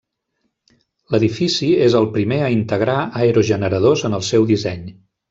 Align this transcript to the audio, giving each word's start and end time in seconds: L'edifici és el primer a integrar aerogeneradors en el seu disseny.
L'edifici 1.15 1.69
és 1.87 1.97
el 2.01 2.09
primer 2.15 2.39
a 2.45 2.49
integrar 2.57 2.97
aerogeneradors 3.21 4.07
en 4.11 4.17
el 4.21 4.25
seu 4.31 4.49
disseny. 4.55 4.83